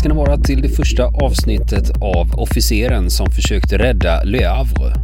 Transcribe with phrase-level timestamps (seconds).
[0.00, 4.99] ska ni vara till det första avsnittet av Officeren som försökte rädda Le Havre.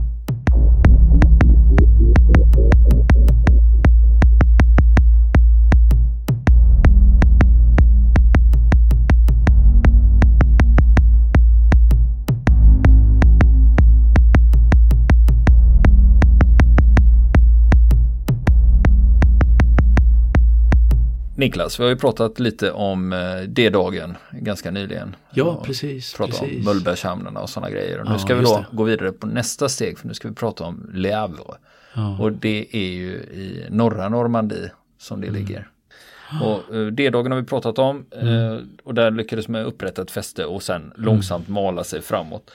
[21.36, 25.16] Niklas, vi har ju pratat lite om eh, D-dagen ganska nyligen.
[25.34, 26.14] Ja, precis.
[26.14, 26.58] Pratat precis.
[26.58, 27.98] om Mullbergshamnarna och sådana grejer.
[28.00, 28.76] Och nu Ja, ska vi då det.
[28.76, 31.42] gå vidare på nästa steg för nu ska vi prata om Le Havre.
[31.94, 32.18] Ja.
[32.20, 35.32] Och det är ju i norra Normandie som Mm.
[35.32, 35.68] det ligger.
[36.42, 38.52] Och eh, D-dagen har vi pratat om Mm.
[38.52, 42.50] eh, och där lyckades man upprätta ett fäste och sen långsamt mala sig framåt.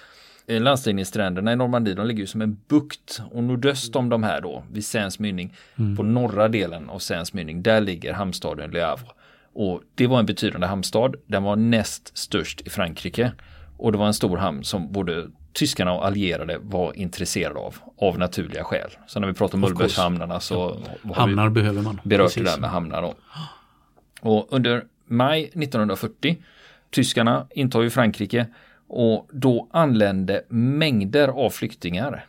[0.48, 4.64] Landstigningsstränderna i Normandie de ligger ju som en bukt och nordöst om de här då
[4.72, 5.96] vid Seines mynning Mm.
[5.98, 9.06] på norra delen av Seines mynning där ligger hamnstaden Le Havre.
[9.54, 11.16] Och det var en betydande hamnstad.
[11.28, 13.32] Den var näst störst i Frankrike
[13.78, 18.20] och det var en stor hamn som både tyskarna och allierade var intresserade av av
[18.20, 18.90] naturliga skäl.
[19.08, 19.62] Så när vi pratar om.
[19.62, 22.00] Mullbergshamnarna så vi Hamnar behöver man.
[22.04, 22.44] berört Precis.
[22.44, 23.14] det där med hamnar då.
[24.22, 26.38] Och under maj 1940,
[26.92, 28.46] tyskarna intar ju Frankrike
[28.94, 32.26] och då anlände mängder av flyktingar,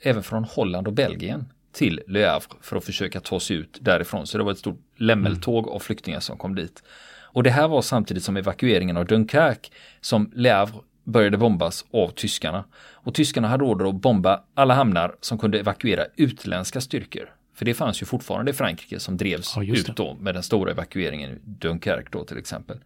[0.00, 4.26] även från Holland och Belgien, till Le Havre för att försöka ta sig ut därifrån.
[4.26, 6.82] Så det var ett stort lämmeltåg av flyktingar som kom dit.
[7.22, 9.70] Och det här var samtidigt som evakueringen av Dunkerque
[10.00, 12.64] som Le Havre började bombas av tyskarna.
[12.92, 17.34] Och tyskarna hade order att bomba alla hamnar som kunde evakuera utländska styrkor.
[17.54, 20.70] För det fanns ju fortfarande i Frankrike som drevs Ja, ut då med den stora
[20.70, 22.78] evakueringen i Dunkerque då till exempel.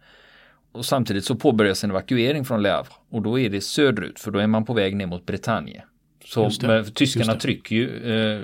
[0.71, 4.31] Och samtidigt så påbörjas en evakuering från Le Havre och då är det söderut för
[4.31, 5.83] då är man på väg ner mot Bretagne.
[6.25, 8.41] Så det, tyskarna trycker ju eh,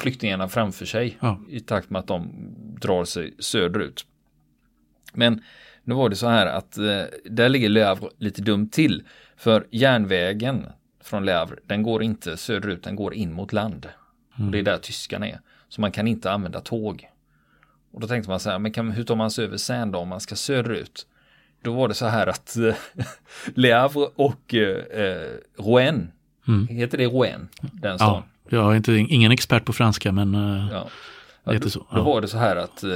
[0.00, 1.40] flyktingarna framför sig Ja.
[1.48, 2.30] i takt med att de
[2.80, 4.06] drar sig söderut.
[5.12, 5.42] Men
[5.84, 9.02] nu var det så här att eh, där ligger Le Havre lite dumt till.
[9.36, 10.66] För järnvägen
[11.00, 13.88] från Le Havre, den går inte söderut, den går in mot land.
[14.38, 15.40] Och det är där tyskarna är.
[15.68, 17.08] Så man kan inte använda tåg.
[17.92, 19.98] Och då tänkte man så här, men kan, hur tar man sig över Seine då
[19.98, 21.06] om man ska söderut?
[21.66, 22.74] Då var det så här att eh,
[23.54, 25.28] Le Havre och eh, eh,
[25.58, 26.08] Rouen,
[26.68, 28.22] heter det Rouen, den stan?
[28.48, 31.52] Ja, jag är inte, ingen expert på franska men eh, Ja.
[31.52, 31.78] heter då, så.
[31.78, 32.02] Då Ja.
[32.02, 32.90] var det så här att eh,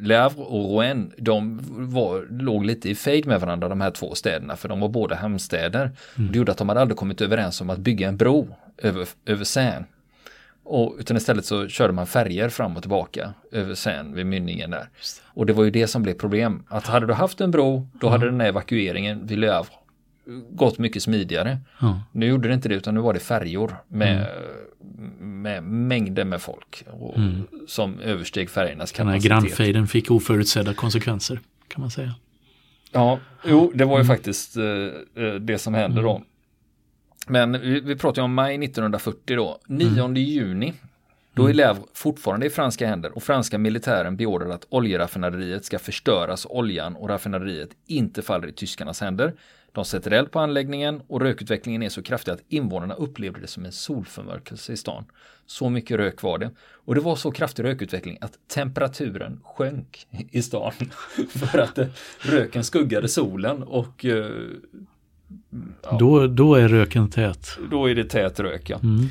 [0.00, 1.60] Le Havre och Rouen, de
[1.92, 5.14] var, låg lite i fejd med varandra de här två städerna, för de var båda
[5.16, 5.90] hamnstäder.
[6.18, 6.32] Mm.
[6.32, 9.44] Det gjorde att de hade aldrig kommit överens om att bygga en bro över, över
[9.44, 9.84] Seine.
[10.64, 14.88] Och, utan istället så körde man färger fram och tillbaka över Seine vid mynningen där.
[15.24, 16.64] Och det var ju det som blev problem.
[16.68, 19.62] Att hade du haft en bro, då hade den här evakueringen vid Le
[20.50, 21.58] gått mycket smidigare.
[21.80, 22.00] Ja.
[22.12, 24.28] Nu gjorde det inte det utan nu var det färjor med,
[25.18, 27.14] med mängder med folk och,
[27.66, 29.30] som översteg färgernas Den här kapacitet.
[29.30, 32.14] grannfejden fick oförutsedda konsekvenser kan man säga.
[32.92, 34.64] Ja, jo, det var ju faktiskt eh,
[35.24, 36.22] eh, det som hände då.
[37.26, 39.58] Men vi, vi pratar ju om maj 1940 då.
[39.66, 40.72] 9 juni,
[41.34, 45.78] då är Le Havre fortfarande i franska händer och franska militären beordrar att oljeraffinaderiet ska
[45.78, 49.34] förstöras oljan och raffinaderiet inte faller i tyskarnas händer.
[49.72, 53.64] De sätter eld på anläggningen och rökutvecklingen är så kraftig att invånarna upplevde det som
[53.64, 55.04] en solförmörkelse i stan.
[55.46, 56.50] Så mycket rök var det.
[56.58, 60.72] Och det var så kraftig rökutveckling att temperaturen sjönk i stan.
[61.30, 61.86] För att eh,
[62.18, 64.26] röken skuggade solen och eh,
[65.82, 65.96] Ja.
[65.98, 67.58] Då, då är röken tät.
[67.70, 68.70] då är det tät rök.
[68.70, 68.78] Ja.
[68.82, 69.06] Mm.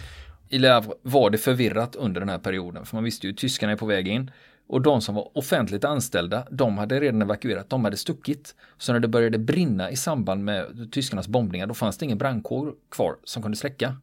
[0.50, 3.38] I Le Havre var det förvirrat under den här perioden för man visste ju att
[3.40, 4.32] tyskarna är på väg in.
[4.68, 8.56] Och de som var offentligt anställda, de hade redan evakuerat, de hade stuckit.
[8.78, 12.74] Så när det började brinna i samband med tyskarnas bombningar, då fanns det ingen brandkår
[12.92, 13.98] kvar som kunde släcka.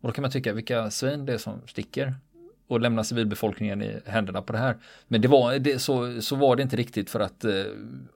[0.00, 2.14] Och då kan man tycka vilka svin det är som sticker
[2.68, 4.76] och lämnar civilbefolkningen i händerna på det här.
[5.08, 7.52] Men det var, det, så, så var det inte riktigt för att eh,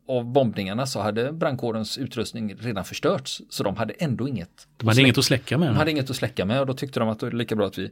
[0.08, 3.42] av bombningarna så hade brandkårens utrustning redan förstörts.
[3.48, 4.66] Så de hade ändå inget.
[4.76, 5.68] De hade inget att släcka med.
[5.68, 7.66] De hade inget att släcka med och då tyckte de att det är lika bra
[7.66, 7.90] att vi,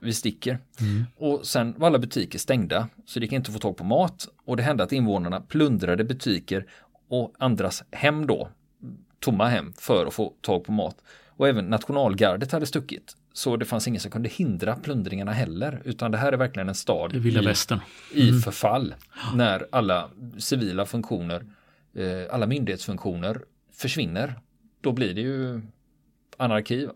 [0.00, 0.58] vi sticker.
[1.16, 4.28] Och sen var alla butiker stängda så det gick inte att få tag på mat
[4.44, 6.66] och det hände att invånarna plundrade butiker
[7.08, 8.48] och andras hem då,
[9.20, 10.96] tomma hem för att få tag på mat.
[11.28, 13.16] Och även nationalgardet hade stuckit.
[13.36, 16.74] Så det fanns ingen som kunde hindra plundringarna heller, utan det här är verkligen en
[16.74, 17.80] stad är vilda i, västern.
[18.14, 18.94] i förfall.
[19.34, 21.46] När alla civila funktioner,
[21.94, 23.40] eh, alla myndighetsfunktioner
[23.72, 24.34] försvinner.
[24.80, 25.60] Då blir det ju
[26.36, 26.86] anarki.
[26.86, 26.92] Va?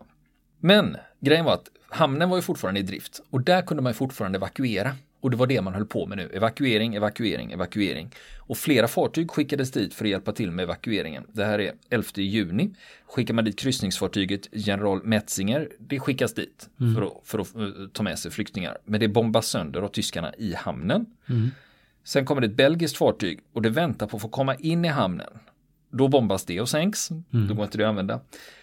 [0.59, 4.37] Men grejen var att hamnen var ju fortfarande i drift och där kunde man fortfarande
[4.37, 4.95] evakuera.
[5.21, 6.29] Och det var det man höll på med nu.
[6.33, 8.09] Evakuering, evakuering, evakuering.
[8.37, 11.23] Och flera fartyg skickades dit för att hjälpa till med evakueringen.
[11.33, 12.73] Det här är 11 juni.
[13.05, 15.69] Skickar man dit kryssningsfartyget General Metzinger.
[15.79, 18.77] Det skickas dit för att, för att eh, ta med sig flyktingar.
[18.85, 21.05] Men det bombas sönder av tyskarna i hamnen.
[22.03, 24.87] Sen kommer det ett belgiskt fartyg och det väntar på att få komma in i
[24.87, 25.29] hamnen.
[25.91, 27.09] Då bombas det och sänks.
[27.47, 28.21] Då går inte det att använda.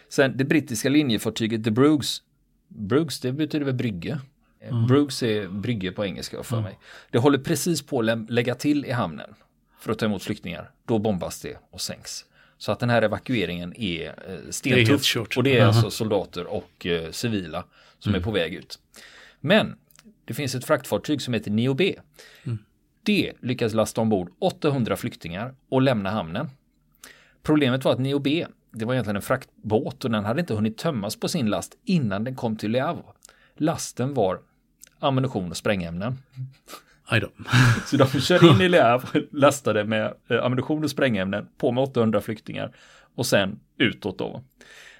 [0.08, 2.22] Sen det brittiska linjefartyget The Bruges.
[2.69, 4.20] Bruges det betyder väl brygge.
[4.60, 4.87] Mm.
[4.87, 6.78] Bruges är brygge på engelska för mig.
[7.10, 9.34] Det håller precis på att lä- lägga till i hamnen
[9.81, 10.70] för att ta emot flyktingar.
[10.84, 12.25] Då bombas det och sänks.
[12.58, 15.02] Så att den här evakueringen är eh, helt stentuff.
[15.05, 15.37] kört.
[15.37, 17.64] och det är alltså soldater och eh, civila
[17.99, 18.78] som är på väg ut.
[19.40, 19.76] Men
[20.25, 21.96] det finns ett fraktfartyg som heter Neo B.
[23.02, 26.49] Det lyckas lasta ombord 800 flyktingar och lämna hamnen.
[27.43, 30.76] Problemet var att Neo B, det var egentligen en fraktbåt och den hade inte hunnit
[30.78, 33.02] tömmas på sin last innan den kom till Le Havre.
[33.60, 34.40] Lasten var
[34.99, 36.19] ammunition och sprängämnen.
[37.87, 41.82] Så de kör in i Le Havre, lastade med eh, ammunition och sprängämnen, på med
[41.82, 42.76] 800 flyktingar
[43.14, 44.44] och sen utåt då.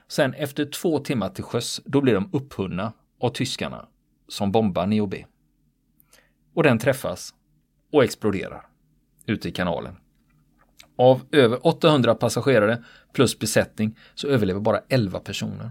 [0.08, 3.87] Sen efter två timmar till sjöss, då blir de upphunna av tyskarna
[4.28, 5.25] som bombar Neo B.
[6.55, 7.34] Och den träffas
[7.93, 8.66] och exploderar
[9.26, 9.96] ute i kanalen.
[10.96, 15.70] Av över 800 passagerare plus besättning så överlever bara 11 personer.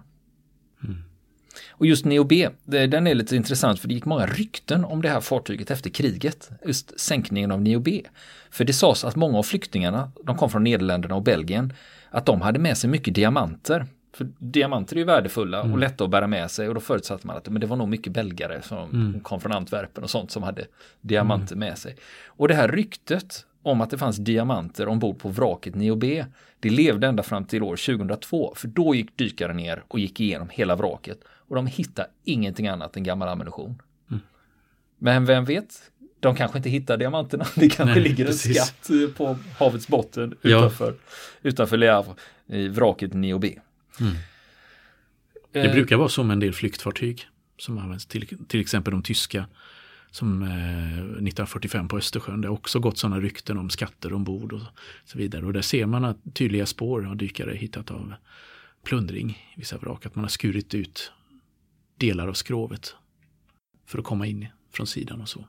[1.77, 5.09] Och just Neo B, den är lite intressant för det gick många rykten om det
[5.09, 6.50] här fartyget efter kriget.
[6.65, 8.01] Just sänkningen av Neo B.
[8.50, 11.74] För det sades att många av flyktingarna, de kom från Nederländerna och Belgien,
[12.09, 13.85] att de hade med sig mycket diamanter.
[14.13, 17.38] För diamanter är ju värdefulla och lätta att bära med sig och då förutsatte man
[17.38, 20.65] att men det var nog mycket belgare som kom från Antwerpen och sånt som hade
[21.01, 21.95] diamanter med sig.
[22.25, 26.25] Och det här ryktet om att det fanns diamanter ombord på vraket Neo B,
[26.59, 30.50] det levde ända fram till år 2002, för då gick dykare ner och gick igenom
[30.51, 33.82] hela vraket och de hittade ingenting annat än gammal ammunition.
[35.00, 35.92] Men vem vet?
[36.20, 37.46] De kanske inte hittar diamanterna.
[37.56, 38.58] Det kanske Nej, ligger en precis.
[38.58, 40.58] skatt eh, på havets botten Ja.
[40.58, 40.96] utanför,
[41.42, 42.14] utanför Le Havre
[42.48, 43.60] i vraket Neo B.
[45.52, 47.28] Det Eh, brukar vara så med en del flyktfartyg
[47.58, 49.46] som används, till, till exempel de tyska
[50.12, 50.50] som eh,
[50.98, 52.42] 1945 på Östersjön.
[52.42, 54.62] Det har också gått sådana rykten om skatter ombord och
[55.06, 55.46] så vidare.
[55.46, 58.14] Och där ser man att tydliga spår har dykare hittat av
[58.84, 60.06] plundring i vissa vrak.
[60.06, 61.12] Att man har skurit ut
[61.98, 62.96] delar av skrovet
[63.88, 65.46] för att komma in från sidan och så.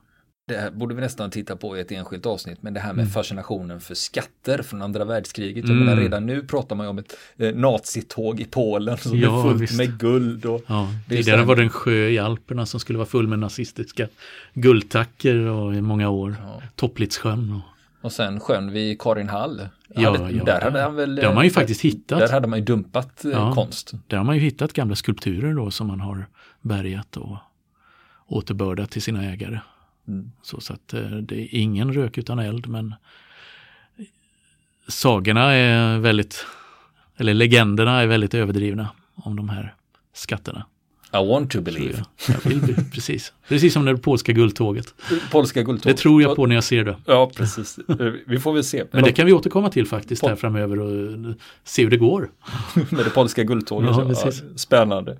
[0.47, 3.01] Det här borde vi nästan titta på i ett enskilt avsnitt, men det här med
[3.03, 3.11] Mm.
[3.13, 5.67] fascinationen för skatter från andra världskriget.
[5.67, 9.39] Jag menar, redan nu pratar man ju om ett eh, nazitåg i Polen som Ja,
[9.39, 9.77] är fullt visst.
[9.77, 10.45] med guld.
[10.45, 13.39] Och, Ja, Det tidigare var det en sjö i Alperna som skulle vara full med
[13.39, 14.07] nazistiska
[14.53, 16.35] guldtacker och i många år.
[16.39, 16.61] Ja.
[16.75, 17.51] Topplitssjön.
[17.53, 17.61] Och,
[18.05, 19.61] och sen sjön vid Karin Hall.
[19.95, 21.15] Ja, hade, ja, där hade han väl...
[21.15, 22.19] det har man ju eh, faktiskt hittat.
[22.19, 23.53] Där hade man ju dumpat eh, Ja.
[23.53, 23.93] konst.
[24.07, 26.27] Där har man ju hittat gamla skulpturer då som man har
[26.61, 27.37] bärgat och
[28.27, 29.59] återbördat till sina ägare.
[30.07, 30.31] Mm.
[30.41, 32.95] Så, så att eh, det är ingen rök utan eld men
[34.87, 36.45] sagorna är väldigt,
[37.17, 39.75] eller legenderna är väldigt överdrivna om de här
[40.13, 40.65] skatterna.
[41.13, 42.03] I want to believe.
[42.27, 42.35] Jag.
[42.43, 43.33] Jag vill, precis.
[43.47, 44.93] precis som det polska guldtåget.
[45.31, 45.91] Polska guldtåg.
[45.91, 46.97] Det tror jag på när jag ser det.
[47.05, 47.79] Ja, precis.
[47.89, 47.95] Eh,
[48.27, 48.83] Vi får väl se.
[48.91, 52.29] Men det kan vi återkomma till faktiskt här framöver och se hur det går.
[52.89, 53.89] med det polska guldtåget.
[53.93, 55.17] Ja, Ja, spännande.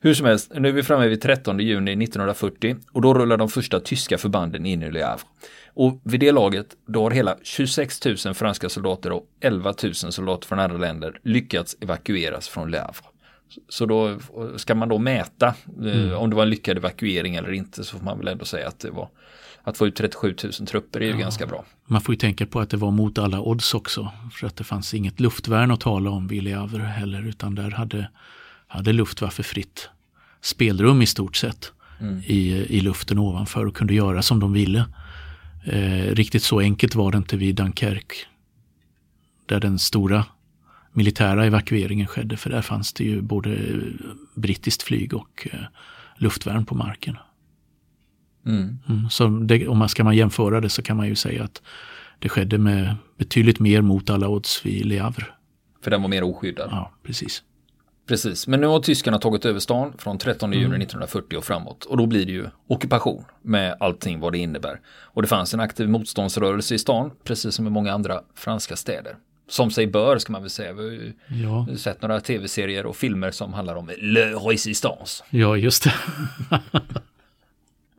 [0.00, 3.48] Hur som helst, nu är vi framme vid 13 juni 1940 och då rullar de
[3.48, 5.22] första tyska förbanden in i Le Havre.
[5.74, 10.48] Och vid det laget, då har hela 26 000 franska soldater och 11 000 soldater
[10.48, 13.11] från andra länder lyckats evakueras från Le Havre.
[13.68, 14.18] Så då
[14.56, 15.54] ska man då mäta
[15.84, 18.68] eh, om det var en lyckad evakuering eller inte så får man väl ändå säga
[18.68, 19.08] att det var
[19.64, 21.64] att få ut 37 000 trupper är ju ganska bra.
[21.86, 24.12] Man får ju tänka på att det var mot alla odds också.
[24.32, 27.28] För att det fanns inget luftvärn att tala om vid Le Havre heller.
[27.28, 28.10] Utan där hade,
[28.66, 29.88] hade Luftwaffe fritt
[30.40, 31.72] spelrum i stort sett.
[32.26, 34.84] I, I luften ovanför och kunde göra som de ville.
[35.64, 38.16] Eh, riktigt så enkelt var det inte vid Dunkerque.
[39.46, 40.24] Där den stora
[40.92, 42.36] militära evakueringen skedde.
[42.36, 43.58] För där fanns det ju både
[44.34, 45.60] brittiskt flyg och eh,
[46.16, 47.16] luftvärn på marken.
[48.46, 48.78] Mm.
[48.88, 51.62] Mm, så det, om man ska man jämföra det så kan man ju säga att
[52.18, 55.26] det skedde med betydligt mer mot alla odds vid Le Havre.
[55.82, 56.68] För den var mer oskyddad.
[56.70, 57.42] Ja, precis.
[58.06, 61.84] Precis, men nu har tyskarna tagit över stan från 13 juni 1940 och framåt.
[61.84, 64.80] Och då blir det ju ockupation med allting vad det innebär.
[64.86, 69.16] Och det fanns en aktiv motståndsrörelse i stan, precis som i många andra franska städer.
[69.52, 70.72] Som sig bör ska man väl säga.
[70.72, 75.24] Vi har ju Ja, sett några tv-serier och filmer som handlar om Le Resistance.
[75.30, 75.94] ja just det.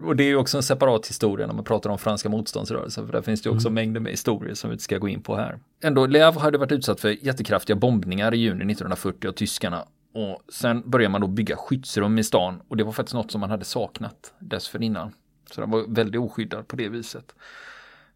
[0.03, 3.05] Och det är ju också en separat historia när man pratar om franska motståndsrörelsen.
[3.05, 5.21] För där finns det ju också mängder med historier som vi inte ska gå in
[5.21, 5.59] på här.
[5.83, 9.85] Ändå, Le Havre hade varit utsatt för jättekraftiga bombningar i juni 1940 av tyskarna.
[10.13, 12.61] Och sen började man då bygga skyddsrum i stan.
[12.67, 15.11] Och det var faktiskt något som man hade saknat dessförinnan.
[15.51, 17.35] Så den var väldigt oskyddad på det viset.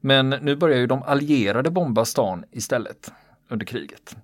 [0.02, 3.12] Men nu börjar ju de allierade bomba stan istället
[3.48, 4.16] under kriget.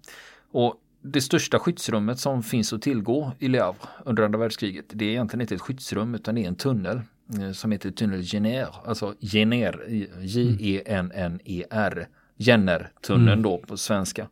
[0.51, 5.05] Och det största skyddsrummet som finns att tillgå i Le Havre under andra världskriget, det
[5.05, 7.01] är egentligen inte ett skyddsrum utan det är en tunnel
[7.39, 9.85] eh, som heter Tunnel Jenner, alltså Jenner,
[10.19, 14.27] J-E-N-N-E-R, Jenner-tunneln då på svenska.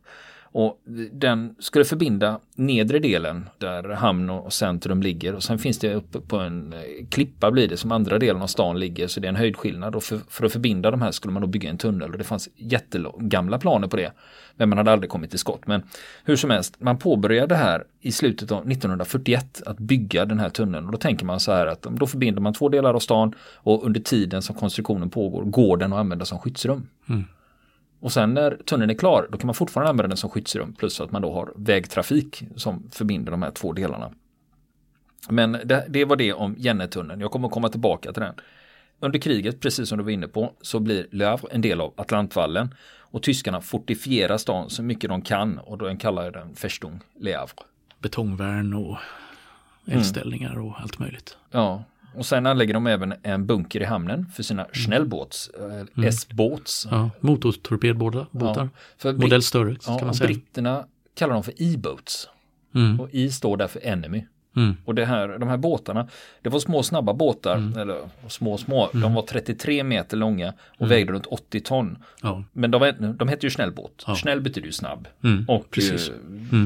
[0.52, 0.80] Och
[1.12, 6.20] den skulle förbinda nedre delen där hamn och centrum ligger och sen finns det uppe
[6.20, 6.78] på en eh,
[7.10, 10.02] klippa blir det som andra delen av stan ligger så det är en höjdskillnad och
[10.02, 12.48] för, för att förbinda de här skulle man då bygga en tunnel och det fanns
[12.56, 14.12] jättegamla planer på det.
[14.56, 15.66] Men man hade aldrig kommit till skott.
[15.66, 15.82] Men
[16.24, 20.86] hur som helst, man påbörjade här i slutet av 1941 att bygga den här tunneln
[20.86, 23.86] och då tänker man så här att då förbinder man två delar av stan och
[23.86, 26.88] under tiden som konstruktionen pågår går den att använda som skyddsrum.
[27.08, 27.24] Mm.
[28.02, 31.00] Och sen när tunneln är klar, då kan man fortfarande använda den som skyddsrum plus
[31.00, 34.12] att man då har vägtrafik som förbinder de här två delarna.
[35.28, 37.20] Men det, det var det om Jennetunneln.
[37.20, 38.34] Jag kommer komma tillbaka till den.
[39.00, 42.74] Under kriget, precis som du var inne på, så blir Havre en del av Atlantvallen
[42.98, 47.52] och tyskarna fortifierar stan så mycket de kan och då kallar den Festung Le Havre.
[47.98, 48.96] Betongvärn och
[49.86, 50.66] eldställningar mm.
[50.66, 51.36] och allt möjligt.
[51.50, 54.74] Ja, och sen anlägger de även en bunker i hamnen för sina mm.
[54.74, 56.08] Schnellbåts, eh, mm.
[56.08, 56.88] S-båts.
[56.90, 58.26] Ja, motortorpedbåtar,
[59.02, 60.26] ja, modell större ja, kan man säga.
[60.26, 62.28] Britterna kallar dem för E-boats.
[62.74, 63.00] Mm.
[63.00, 64.24] Och I står där för Enemy.
[64.56, 64.76] Mm.
[64.84, 66.08] Och det här, de här båtarna,
[66.42, 67.78] det var små snabba båtar, mm.
[67.78, 69.02] eller små små, mm.
[69.02, 70.88] de var 33 meter långa och mm.
[70.88, 71.98] vägde runt 80 ton.
[72.22, 72.44] Ja.
[72.52, 74.16] Men de, de hette ju snällbåt, ja.
[74.16, 75.08] snäll betyder ju snabb.
[75.24, 75.44] Mm.
[75.48, 76.08] Och Precis.
[76.08, 76.14] Eh,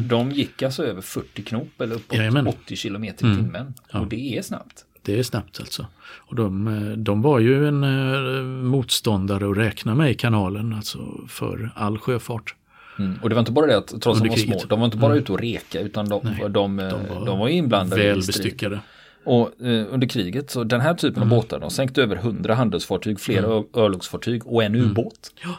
[0.09, 2.47] de gick alltså över 40 knop eller uppåt Jajamän.
[2.47, 3.75] 80 kilometer i timmen.
[3.93, 4.01] Ja.
[4.01, 4.86] Och det är snabbt.
[5.07, 5.87] Det är snabbt alltså.
[6.17, 10.99] Och de, eh, de var ju en eh, motståndare att räkna med i kanalen, alltså
[11.29, 12.55] för all sjöfart.
[12.99, 13.19] Mm.
[13.23, 14.97] Och det var inte bara det att trots att de var små, de var inte
[14.97, 15.23] bara mm.
[15.23, 18.81] ute och reka utan de, Nej, de, de, var, de var inblandade väl i bestyckade.
[19.25, 21.33] Och eh, under kriget så den här typen mm.
[21.33, 23.65] av båtar, de sänkte över hundra handelsfartyg, flera mm.
[23.75, 24.91] örlogsfartyg och en mm.
[24.91, 25.33] ubåt.
[25.43, 25.55] Ja.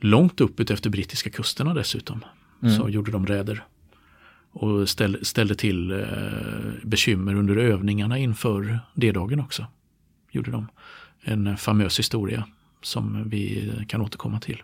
[0.00, 2.24] Långt upp efter brittiska kusterna dessutom.
[2.62, 2.76] Mm.
[2.76, 3.64] Så gjorde de räder.
[4.60, 6.06] Och ställ, ställde till eh,
[6.82, 9.66] bekymmer under övningarna inför D-dagen också.
[10.30, 10.66] Gjorde de.
[11.22, 12.44] En famös historia
[12.82, 14.62] som vi kan återkomma till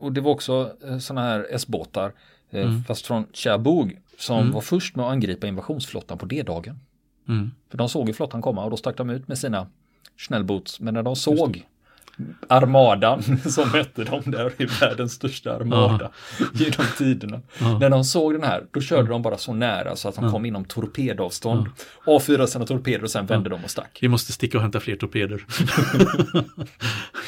[0.00, 2.12] och det var också eh, sådana här S-båtar,
[2.50, 2.84] eh, mm.
[2.84, 4.52] fast från Cherbourg, som mm.
[4.52, 6.78] var först med att angripa invasionsflottan på D-dagen.
[7.28, 7.50] Mm.
[7.70, 9.66] För de såg ju flottan komma och då stack de ut med sina
[10.16, 10.80] Schnellboots.
[10.80, 11.66] Men när de såg
[12.48, 16.46] armadan som hette de där i världens största armada ja.
[16.54, 17.40] genom tiderna.
[17.58, 17.78] Ja.
[17.78, 20.30] När de såg den här, då körde de bara så nära så att de ja.
[20.30, 21.66] kom inom torpedavstånd.
[22.06, 22.12] Ja.
[22.14, 23.98] Avfyrade sina torpeder och sen vände de och stack.
[24.02, 25.44] Vi måste sticka och hämta fler torpeder.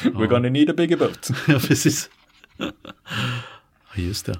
[0.03, 1.29] We're gonna need a bigger boat.
[1.47, 2.09] ja, precis.
[3.95, 4.39] Just det.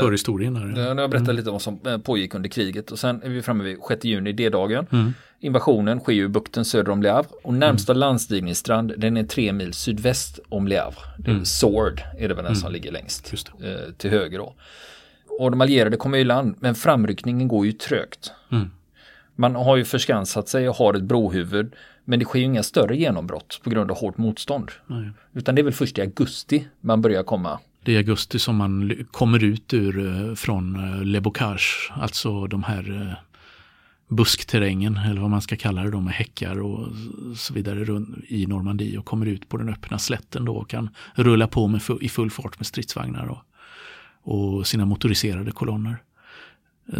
[0.00, 0.66] Förhistorien här.
[0.66, 0.74] Ja.
[0.74, 1.36] Nu har jag berättat mm.
[1.36, 4.04] lite om vad som eh, pågick under kriget och sen är vi framme vid 6
[4.04, 4.86] juni, D-dagen.
[4.92, 5.14] Mm.
[5.40, 8.00] Invasionen sker ju i bukten söder om Le Havre och närmsta mm.
[8.00, 10.96] landstigningsstrand den är tre mil sydväst om Le Havre.
[11.18, 11.44] Det är mm.
[11.44, 12.72] Sword är det väl den som mm.
[12.72, 14.54] ligger längst eh, till höger då.
[15.38, 18.32] Och de allierade kommer i land men framryckningen går ju trögt.
[18.52, 18.70] Mm.
[19.34, 21.72] Man har ju förskansat sig och har ett brohuvud
[22.04, 24.70] men det sker ju inga större genombrott på grund av hårt motstånd.
[24.86, 25.10] Nej.
[25.32, 27.58] Utan det är väl först i augusti man börjar komma.
[27.86, 32.46] Det är i augusti som man kommer ut ur eh, från eh, Le Bocage, alltså
[32.46, 33.14] de här eh,
[34.08, 36.88] buskterrängen eller vad man ska kalla det då med häckar och
[37.36, 41.48] så vidare i Normandie och kommer ut på den öppna slätten då och kan rulla
[41.48, 43.42] på med i full fart med stridsvagnar och,
[44.34, 45.96] och sina motoriserade kolonner.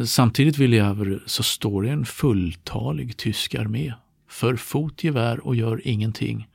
[0.04, 3.92] Samtidigt vill jag så står det en fulltalig tysk armé
[4.28, 6.48] för fotgevär och gör ingenting.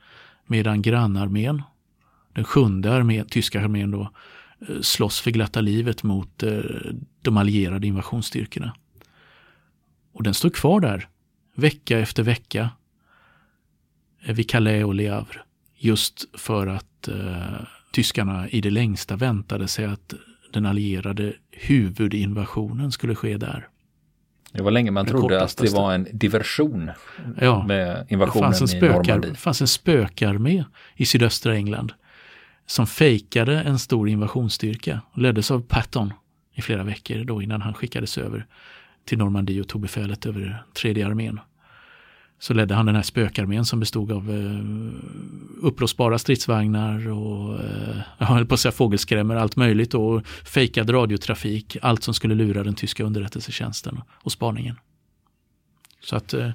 [0.46, 1.62] Medan grannarmén,
[2.32, 4.10] den sjunde armén, tyska armén då,
[4.68, 6.60] eh, slåss för glatta livet mot eh,
[7.22, 8.74] de allierade invasionsstyrkorna.
[10.12, 11.08] Och den står kvar där,
[11.54, 12.70] vecka efter vecka,
[14.24, 15.40] eh, vid Calais och Le Havre.
[15.76, 20.14] Just för att eh, tyskarna i det längsta väntade sig att
[20.52, 23.68] den allierade huvudinvasionen skulle ske där.
[24.52, 26.90] Det var länge man trodde att det var en diversion
[27.40, 29.30] ja, med invasionen det fanns en spökar, i Normandie.
[29.30, 30.64] Det fanns en spökarmé
[30.96, 31.92] i sydöstra England
[32.66, 36.12] som fejkade en stor invasionsstyrka och leddes av Patton
[36.54, 38.46] i flera veckor då innan han skickades över
[39.04, 41.40] till Normandie och tog befälet över tredje armén
[42.42, 48.26] så ledde han den här spökarmén som bestod av eh, uppblåsbara stridsvagnar och eh, jag
[48.26, 52.74] höll på att säga fågelskrämmor, allt möjligt och fejkad radiotrafik, allt som skulle lura den
[52.74, 54.76] tyska underrättelsetjänsten och spaningen.
[56.00, 56.50] Så att eh,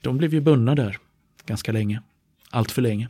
[0.00, 0.98] de blev ju bundna där
[1.46, 2.02] ganska länge,
[2.50, 3.08] allt för länge.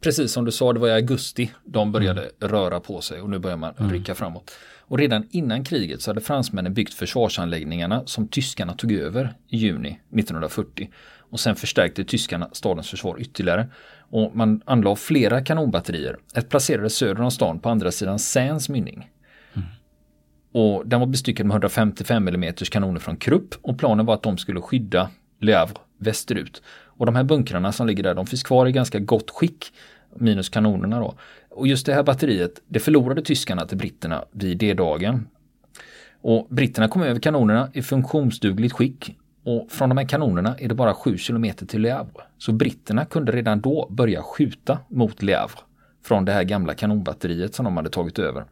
[0.00, 2.32] Precis som du sa, det var i augusti de började mm.
[2.40, 3.92] röra på sig och nu börjar man mm.
[3.92, 4.50] rycka framåt.
[4.88, 9.88] Och redan innan kriget så hade fransmännen byggt försvarsanläggningarna som tyskarna tog över i juni
[9.88, 10.90] 1940.
[11.30, 13.68] Och sen förstärkte tyskarna stadens försvar ytterligare.
[14.10, 16.16] Och man anlade flera kanonbatterier.
[16.34, 19.10] Ett placerades söder om stan på andra sidan Seines mynning.
[19.54, 19.68] Mm.
[20.52, 24.38] Och den var bestyckad med 155 mm kanoner från Krupp och planen var att de
[24.38, 25.10] skulle skydda
[25.40, 26.62] Le Havre västerut.
[26.96, 29.72] Och de här bunkrarna som ligger där, de finns kvar i ganska gott skick,
[30.16, 31.14] minus kanonerna då.
[31.50, 35.28] Och just det här batteriet, det förlorade tyskarna till britterna vid D-dagen.
[36.20, 40.74] Och britterna kom över kanonerna i funktionsdugligt skick och från de här kanonerna är det
[40.74, 42.22] bara 7 kilometer till Le Havre.
[42.38, 45.60] Så britterna kunde redan då börja skjuta mot Le Havre
[46.04, 48.44] från det här gamla kanonbatteriet som de hade tagit över.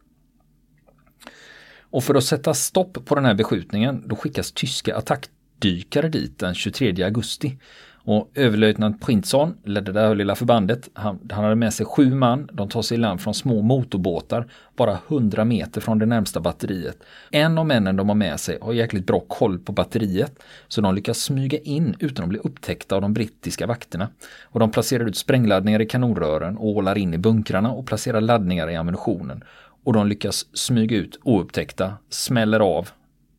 [1.79, 6.55] Och för att sätta stopp på den här beskjutningen då skickas tyska attackdykare dit den
[6.55, 7.57] 23 augusti.
[8.07, 10.89] Och överlöjtnant Printzon ledde det här lilla förbandet.
[10.93, 12.49] Han, han, hade med sig sju man.
[12.53, 16.97] De tar sig i land från små motorbåtar bara 100 meter från det närmsta batteriet.
[17.31, 20.95] En av männen de har med sig har jäkligt bra koll på batteriet så de
[20.95, 24.09] lyckas smyga in utan att bli upptäckta av de brittiska vakterna.
[24.43, 28.69] Och de placerar ut sprängladdningar i kanonrören och ålar in i bunkrarna och placerar laddningar
[28.69, 29.43] i ammunitionen.
[29.83, 32.89] Och de lyckas smyga ut oupptäckta, smäller av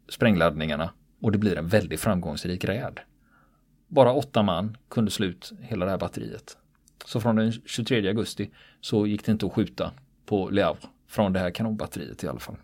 [0.09, 0.91] sprängladdningarna
[1.23, 3.01] och det blir en väldigt framgångsrik räd.
[3.89, 6.57] Bara åtta man kunde slå ut hela det här batteriet.
[7.05, 8.51] Så från den 23 augusti
[8.81, 9.93] så gick det inte att skjuta
[10.27, 12.57] på Le Havre från det här kanonbatteriet i alla fall.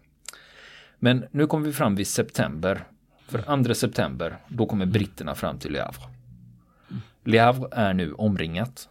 [0.99, 2.85] Men nu kommer vi fram vid september.
[3.29, 6.03] För 2 september, då kommer britterna fram till Le Havre.
[7.25, 8.89] Le Havre är nu omringat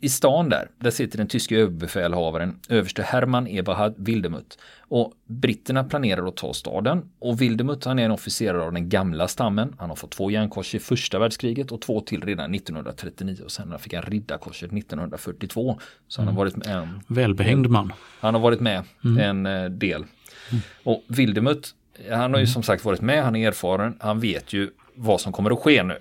[0.00, 4.56] i stan där, där sitter den tyske överbefälhavaren överste Hermann Eberhard Wildemuth.
[4.78, 9.28] Och britterna planerar att ta staden och Wildemuth han är en officerare av den gamla
[9.28, 9.74] stammen.
[9.78, 13.78] Han har fått två järnkors i första världskriget och två till redan 1939 och sen
[13.78, 15.78] fick han riddarkorset 1942.
[16.08, 16.38] Så han har mm.
[16.38, 16.76] varit med.
[16.76, 17.92] En, Välbehängd man.
[18.20, 19.46] Han har varit med mm.
[19.46, 20.04] en eh, del.
[20.50, 20.62] Mm.
[20.82, 21.68] Och Wildemuth,
[22.10, 22.46] han har ju mm.
[22.46, 25.82] som sagt varit med, han är erfaren, han vet ju vad som kommer att ske
[25.82, 25.98] nu.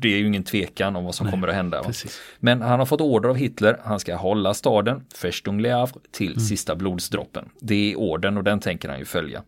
[0.00, 1.92] Det är ju ingen tvekan om vad som Nej, kommer att hända.
[2.40, 6.32] Men han har fått order av Hitler, han ska hålla staden, Festung Le Havre, till
[6.32, 6.40] mm.
[6.40, 7.48] sista blodsdroppen.
[7.60, 9.42] Det är orden och den tänker han ju följa.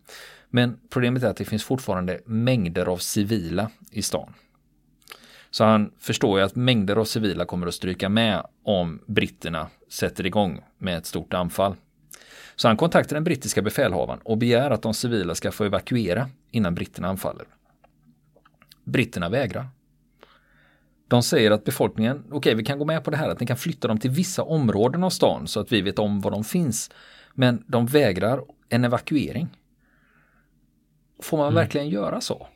[0.49, 4.33] Men problemet är att det finns fortfarande mängder av civila i stan.
[5.51, 10.25] Så han förstår ju att mängder av civila kommer att stryka med om britterna sätter
[10.25, 11.75] igång med ett stort anfall.
[12.55, 16.75] Så han kontaktar den brittiska befälhavaren och begär att de civila ska få evakuera innan
[16.75, 17.45] britterna anfaller.
[18.83, 19.67] Britterna vägrar.
[21.11, 23.47] De säger att befolkningen, okej okay, vi kan gå med på det här att ni
[23.47, 26.43] kan flytta dem till vissa områden av stan så att vi vet om var de
[26.43, 26.89] finns.
[27.33, 29.47] Men de vägrar en evakuering.
[31.21, 31.55] Får man mm.
[31.55, 32.47] verkligen göra så?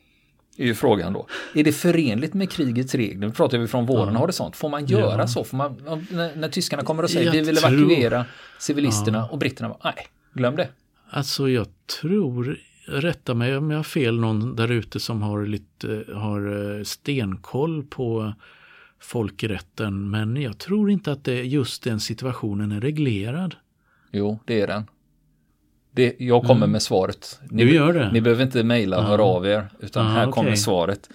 [0.58, 1.26] är ju frågan då.
[1.54, 3.26] Är det förenligt med krigets regler?
[3.26, 4.20] Nu pratar vi från våren ja.
[4.20, 4.56] horisont.
[4.56, 5.26] Får man göra ja.
[5.26, 5.44] så?
[5.44, 7.68] Får man, när, när tyskarna kommer och säger jag vi vill tror...
[7.68, 8.24] evakuera
[8.58, 9.28] civilisterna ja.
[9.32, 10.68] och britterna nej, glöm det.
[11.10, 11.66] Alltså jag
[12.00, 16.82] tror rätta mig om jag har fel någon där ute som har lite har eh,
[16.82, 18.32] stenkoll på
[19.00, 20.10] folkrätten.
[20.10, 23.54] Men jag tror inte att det, just den situationen är reglerad.
[24.12, 24.86] Jo, det är den.
[25.90, 26.70] Det, jag kommer mm.
[26.70, 27.40] med svaret.
[27.50, 28.12] Ni, du gör det?
[28.12, 29.68] Ni behöver inte mejla och höra av er.
[29.80, 30.32] Utan ah, här okay.
[30.32, 31.10] kommer svaret.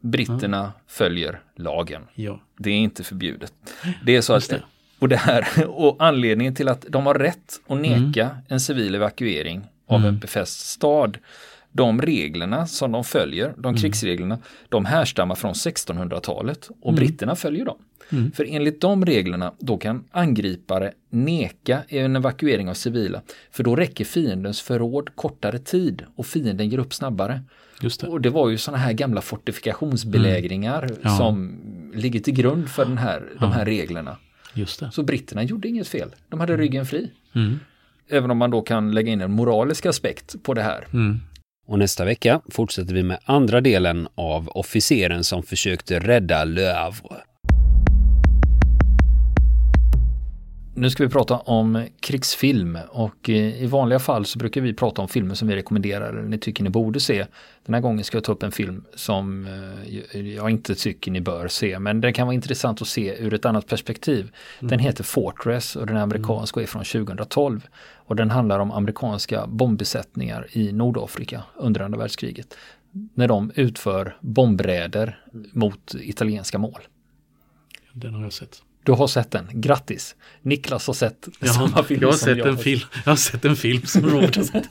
[0.00, 0.72] Britterna ah.
[0.86, 2.02] följer lagen.
[2.14, 2.40] Ja.
[2.58, 3.52] Det är inte förbjudet.
[4.04, 4.62] Det är så att det.
[4.98, 8.36] Och, det här, och anledningen till att de har rätt att neka mm.
[8.48, 10.08] en civil evakuering av mm.
[10.08, 11.18] en befäst stad.
[11.72, 13.76] De reglerna som de följer, de mm.
[13.80, 16.96] krigsreglerna, de härstammar från 1600-talet och mm.
[16.96, 17.76] britterna följer dem.
[18.10, 18.32] Mm.
[18.32, 23.22] För enligt de reglerna då kan angripare neka en evakuering av civila.
[23.50, 27.42] För då räcker fiendens förråd kortare tid och fienden ger upp snabbare.
[27.80, 28.06] Just det.
[28.06, 30.98] Och det var ju sådana här gamla fortifikationsbelägringar mm.
[31.02, 31.16] ja.
[31.16, 31.60] som
[31.94, 34.16] ligger till grund för den här, de här reglerna.
[34.54, 34.90] Just det.
[34.92, 36.14] Så britterna gjorde inget fel.
[36.28, 37.10] De hade ryggen fri.
[38.10, 40.86] Även om man då kan lägga in en moralisk aspekt på det här.
[40.92, 41.20] Mm.
[41.66, 47.16] Och nästa vecka fortsätter vi med andra delen av officeren som försökte rädda Le Havre.
[50.78, 55.08] Nu ska vi prata om krigsfilm och i vanliga fall så brukar vi prata om
[55.08, 57.26] filmer som vi rekommenderar eller ni tycker ni borde se.
[57.64, 59.46] Den här gången ska jag ta upp en film som
[60.12, 63.34] eh, jag inte tycker ni bör se men den kan vara intressant att se ur
[63.34, 64.20] ett annat perspektiv.
[64.20, 64.70] Mm.
[64.70, 67.66] Den heter Fortress och den är amerikansk och är från 2012.
[67.94, 72.56] Och den handlar om amerikanska bombbesättningar i Nordafrika under andra världskriget.
[73.14, 75.18] När de utför bombräder
[75.52, 76.80] mot italienska mål.
[77.92, 78.62] Den har jag sett.
[78.88, 80.16] Du har sett den, grattis!
[80.42, 82.80] Niklas har sett ja, samma film jag har sett jag en film.
[83.04, 84.68] Jag har sett en film som Robert har sett.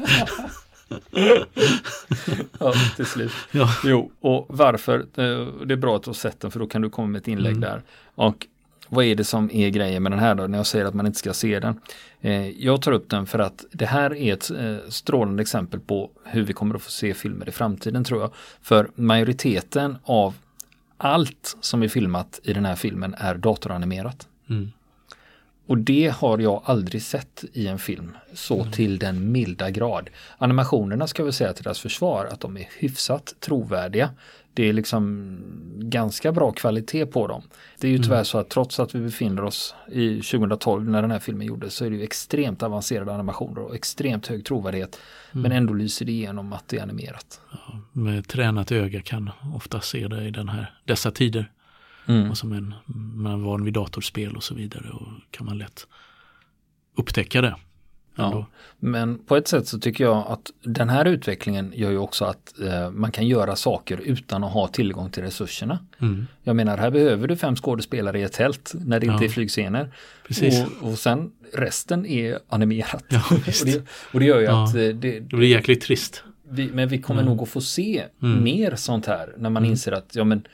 [2.60, 3.32] ja, till slut.
[3.52, 3.70] Ja.
[3.84, 5.00] Jo, och varför?
[5.00, 7.20] Eh, det är bra att du har sett den för då kan du komma med
[7.20, 7.62] ett inlägg mm.
[7.62, 7.82] där.
[8.16, 8.48] Och
[8.90, 11.06] vad är det som är grejen med den här då när jag säger att man
[11.06, 11.80] inte ska se den?
[12.22, 16.10] Eh, jag tar upp den för att det här är ett eh, strålande exempel på
[16.26, 18.32] hur vi kommer att få se filmer i framtiden tror jag.
[18.62, 20.34] För majoriteten av
[20.98, 24.28] allt som är filmat i den här filmen är datoranimerat.
[24.50, 24.72] Mm.
[25.68, 28.72] Och det har jag aldrig sett i en film så Mm.
[28.72, 30.10] till den milda grad.
[30.38, 34.10] Animationerna ska vi säga till deras försvar att de är hyfsat trovärdiga.
[34.58, 35.38] Det är liksom
[35.76, 37.42] ganska bra kvalitet på dem.
[37.80, 38.26] Det är ju tyvärr Mm.
[38.26, 41.86] så att trots att vi befinner oss i 2012 när den här filmen gjordes så
[41.86, 45.00] är det ju extremt avancerade animationer och extremt hög trovärdighet.
[45.32, 45.42] Mm.
[45.42, 47.42] Men ändå lyser det igenom att det är animerat.
[47.92, 51.52] Med tränat öga kan ofta se det i den här, dessa tider.
[52.08, 52.32] Mm.
[52.32, 52.74] Och som en,
[53.16, 55.88] man är van vid datorspel och så vidare och kan man lätt
[56.98, 57.56] upptäcka det.
[58.18, 58.46] Ja.
[58.80, 62.60] Men på ett sätt så tycker jag att den här utvecklingen gör ju också att
[62.62, 65.80] eh, man kan göra saker utan att ha tillgång till resurserna.
[66.02, 66.28] Mm.
[66.44, 69.30] Jag menar, här behöver du fem skådespelare i ett tält när det inte Ja.
[69.30, 69.92] är flygscener.
[70.28, 70.64] Precis.
[70.82, 73.04] Och, och sen resten är animerat.
[73.10, 74.64] Ja, och, det, och det gör ju Ja.
[74.64, 76.24] att eh, det, Det blir jäkligt trist.
[76.50, 77.34] vi, men vi kommer Mm.
[77.34, 78.44] nog att få se Mm.
[78.44, 80.48] mer sånt här när man inser att ja men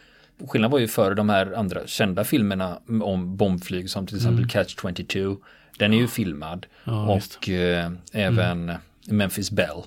[0.48, 4.76] skillnaden var ju före de här andra kända filmerna om bombflyg som till exempel Catch
[4.82, 5.38] 22.
[5.78, 7.00] Den är ju filmad Mm.
[7.00, 8.72] Ja, och eh, även
[9.08, 9.84] Memphis Bell.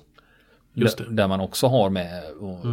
[1.09, 2.65] Där, man också har med och,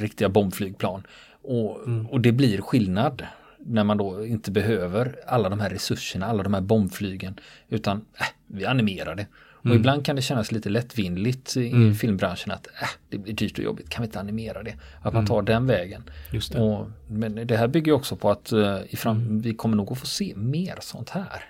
[0.00, 1.06] riktiga bombflygplan.
[1.42, 1.76] Och,
[2.10, 3.22] och det blir skillnad
[3.58, 7.40] när man då inte behöver alla de här resurserna, alla de här bombflygen.
[7.68, 9.26] Utan äh, vi animerar det.
[9.62, 13.64] Och ibland kan det kännas lite lättvindigt i filmbranschen att äh, det blir dyrt och
[13.64, 14.74] jobbigt, kan vi inte animera det?
[15.02, 16.02] Att man tar den vägen.
[16.32, 16.60] Just det.
[16.60, 18.52] Och, men det här bygger också på att
[18.88, 21.44] i fram, vi kommer nog att få se mer sånt här.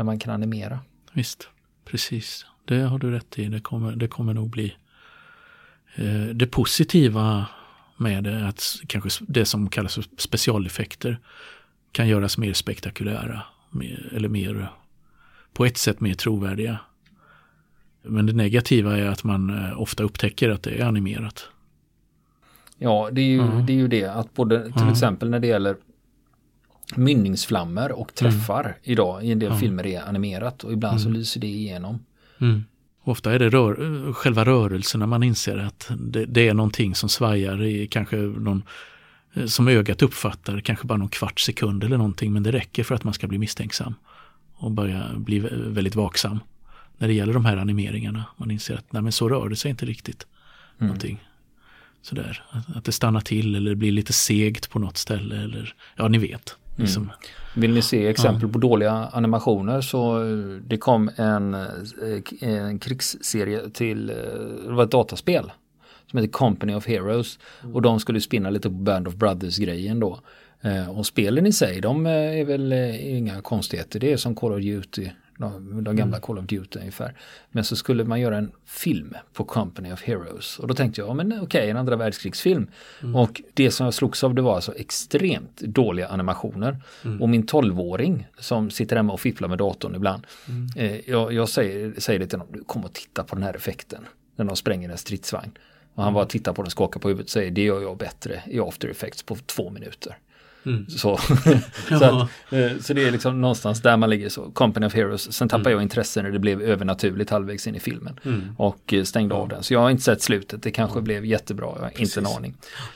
[0.00, 0.06] Mm.
[0.06, 0.78] När man kan animera.
[1.12, 1.48] Visst,
[1.84, 2.46] precis.
[2.64, 3.48] Det har du rätt i.
[3.48, 4.74] Det kommer, det kommer nog bli
[5.94, 7.46] eh, det positiva
[7.96, 8.48] med det.
[8.48, 11.18] Att kanske det som kallas för specialeffekter
[11.92, 13.42] kan göras mer spektakulära.
[13.70, 14.70] Mer, eller mer,
[15.52, 16.78] på ett sätt mer trovärdiga.
[18.02, 21.48] Men det negativa är att man eh, ofta upptäcker att det är animerat.
[22.78, 23.64] Ja, det är ju, Ja.
[23.66, 24.90] det, är ju det att både till Ja.
[24.90, 25.76] exempel när det gäller
[26.96, 29.56] mynningsflammor och träffar idag i en del Mm.
[29.56, 29.60] Ja.
[29.60, 31.98] filmer är animerat och ibland så lyser det igenom.
[32.40, 32.64] Mm.
[33.04, 37.08] Ofta är det rör, själva rörelsen när man inser att det, det är någonting som
[37.08, 38.62] svajar i kanske någon
[39.34, 42.94] eh, som ögat uppfattar kanske bara någon kvart sekund eller någonting men det räcker för
[42.94, 43.94] att man ska bli misstänksam
[44.54, 46.38] och börja bli vä- väldigt vaksam
[46.98, 48.24] när det gäller de här animeringarna.
[48.36, 50.26] Man inser att nej men så rör det sig inte riktigt.
[50.78, 51.24] Någonting.
[52.02, 56.08] Sådär, att, att det stannar till eller blir lite segt på något ställe eller ja
[56.08, 56.56] ni vet.
[56.80, 57.10] Liksom.
[57.54, 63.70] Vill ni se exempel på dåliga animationer så eh, det kom en, eh, en krigsserie
[63.70, 64.16] till, eh,
[64.66, 65.52] det var ett dataspel
[66.10, 67.38] som heter Company of Heroes.
[67.74, 70.20] Och de skulle spinna lite på Band of Brothers grejen då.
[70.94, 75.10] Och spelen i sig, de är väl inga konstigheter, det är som Call of Duty,
[75.40, 77.14] de, de gamla Call of Duty ungefär.
[77.50, 81.08] Men så skulle man göra en film på Company of Heroes och då tänkte jag,
[81.08, 82.70] ja men okej, en andra världskrigsfilm.
[83.14, 86.82] Och det som jag slogs av det var alltså extremt dåliga animationer.
[87.20, 90.26] Och min 12-åring som sitter hemma och fipplar med datorn ibland,
[90.76, 93.54] eh, jag, jag säger, säger det till honom, du kom och titta på den här
[93.54, 95.50] effekten när de spränger en stridsvagn.
[95.94, 98.42] Och han bara tittar på den, skakar på huvudet och säger det gör jag bättre
[98.46, 100.16] i After Effects på två minuter.
[100.88, 101.16] Så,
[101.88, 105.32] så, att, eh, så det är liksom någonstans där man ligger så, Company of Heroes.
[105.32, 108.18] Sen tappade jag intresse när det blev övernaturligt halvvägs in i filmen.
[108.56, 109.62] Och eh, stängde av den.
[109.62, 112.54] Så jag har inte sett slutet, det kanske blev jättebra, jag har inte en aning.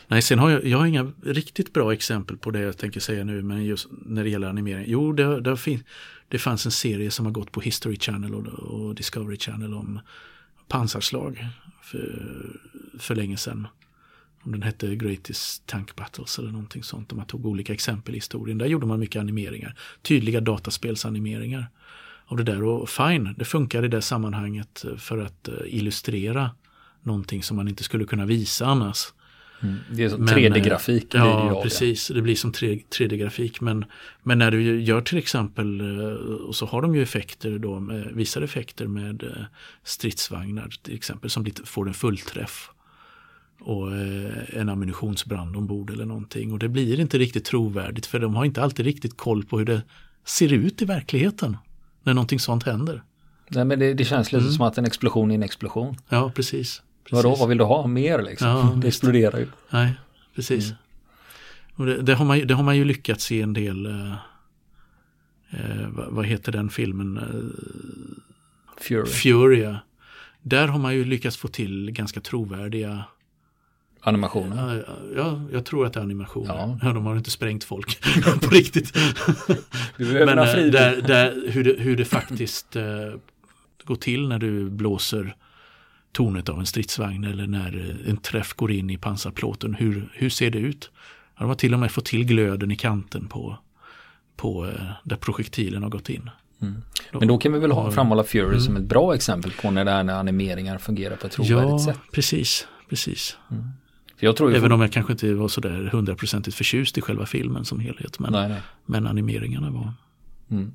[0.09, 3.25] Nej, sen har jag, jag har inga riktigt bra exempel på det jag tänker säga
[3.25, 4.85] nu, men just när det gäller animering.
[4.89, 5.83] Jo, det, det, fin,
[6.29, 10.01] det fanns en serie som har gått på History Channel och, och Discovery Channel om
[10.69, 11.47] pansarslag
[11.83, 12.61] för,
[12.99, 13.67] för länge sedan.
[14.45, 17.09] Om den hette Greatest Tank Battles eller någonting sånt.
[17.09, 18.59] Där man tog olika exempel i historien.
[18.59, 19.75] Där gjorde man mycket animeringar.
[20.03, 21.67] Tydliga dataspelsanimeringar
[22.27, 22.63] av det där.
[22.63, 26.51] Och fine, det funkar i det sammanhanget för att eh, illustrera
[27.03, 29.13] någonting som man inte skulle kunna visa annars.
[29.91, 31.63] Det är Men, 3D-grafik blir det ju Ja, det.
[31.63, 32.09] precis.
[32.09, 33.61] Det blir som 3D-grafik.
[33.61, 33.85] Men,
[34.23, 38.43] men när du gör till exempel, eh, och så har de ju effekter då, visar
[38.43, 39.45] effekter med eh,
[39.85, 42.71] stridsvagnar till exempel som får en fullträff.
[43.67, 46.53] Och eh, en ammunitionsbrand ombord eller någonting.
[46.53, 49.65] Och det blir inte riktigt trovärdigt för de har inte alltid riktigt koll på hur
[49.67, 49.83] det
[50.25, 51.57] ser ut i verkligheten.
[52.03, 53.03] När någonting sånt händer.
[53.49, 54.43] Nej, men det, det känns Mm.
[54.45, 55.97] lite som att en explosion är en explosion.
[56.09, 56.83] Ja, precis.
[57.05, 57.13] precis.
[57.25, 58.49] Vadå, vad vill du ha mer liksom?
[58.49, 58.87] Ja, det visst.
[58.87, 59.47] exploderar ju.
[59.71, 59.93] Nej,
[60.35, 60.65] precis.
[60.65, 60.77] Mm.
[61.77, 64.13] Och det, det, har man, det har man ju lyckats i en del, eh,
[65.51, 69.07] eh, vad, vad heter den filmen, eh, Fury.
[69.07, 69.79] Furia.
[70.43, 73.05] Där har man ju lyckats få till ganska trovärdiga,
[74.07, 74.59] Animationen.
[74.59, 76.55] ja, ja jag tror att det är animationer.
[76.55, 76.79] Ja.
[76.83, 76.93] Ja.
[76.93, 78.05] de har inte sprängt folk
[78.43, 78.97] på riktigt.
[79.97, 82.85] Men eh, där, där, hur, det, hur det faktiskt eh,
[83.85, 85.37] går till när du blåser
[86.13, 89.75] tornet av en stridsvagn eller när eh, en träff går in i pansarplåten.
[89.75, 90.91] Hur, hur ser det ut?
[91.35, 93.59] Ja, de har till och med fått till glöden i kanten på,
[94.37, 94.73] på eh,
[95.05, 96.31] där projektilen har gått in.
[96.63, 96.83] Mm.
[97.13, 98.61] Men då kan vi väl ha, framhålla Fury mm.
[98.61, 101.79] som ett bra exempel på när det här när animeringar fungerar på ett trovärdigt ja,
[101.79, 101.99] sätt.
[102.03, 102.67] Ja, precis.
[102.89, 103.37] precis.
[103.51, 103.65] Mm.
[104.19, 107.81] Jag tror Även om jag kanske inte var sådär hundraprocentigt förtjust i själva filmen som
[107.81, 108.19] helhet.
[108.19, 108.61] Men, nej, nej.
[108.87, 109.93] men animeringarna var.
[110.51, 110.73] Mm.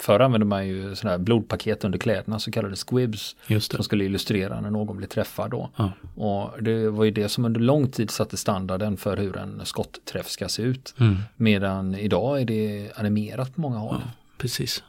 [0.00, 3.36] Förr använde man ju sådana här blodpaket under kläderna, så kallade squibs.
[3.58, 5.70] Som skulle illustrera när någon blev träffad då.
[5.76, 5.92] Ja.
[6.14, 10.28] Och det var ju det som under lång tid satte standarden för hur en skottträff
[10.28, 10.94] ska se ut.
[10.98, 11.16] Mm.
[11.36, 13.96] Medan idag är det animerat på många håll.
[14.04, 14.82] Ja, precis.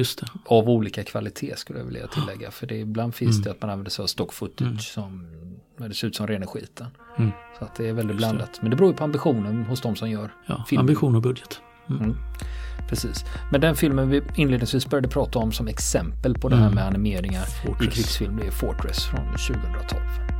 [0.00, 0.26] Just det.
[0.46, 2.50] Av olika kvalitet skulle jag vilja tillägga.
[2.50, 3.42] För det ibland finns mm.
[3.42, 4.78] det att man använder sig av stock footage mm.
[4.78, 5.26] som
[5.76, 6.86] det ser ut som rena skiten.
[7.18, 7.30] Mm.
[7.58, 8.62] Så att det är väldigt blandat.
[8.62, 10.80] Men det beror ju på ambitionen hos de som gör ja, filmen.
[10.82, 11.60] Ambition och budget.
[11.88, 12.02] Mm.
[12.02, 12.16] mm.
[12.88, 13.24] Precis.
[13.52, 16.74] Men den filmen vi inledningsvis började prata om som exempel på det här mm.
[16.74, 17.88] med animeringar Fortress.
[17.88, 20.39] i krigsfilm, det är Fortress från 2012.